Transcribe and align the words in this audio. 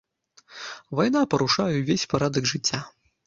Вайна 0.99 1.21
парушае 1.35 1.69
ўвесь 1.77 2.09
парадак 2.13 2.43
жыцця. 2.55 2.79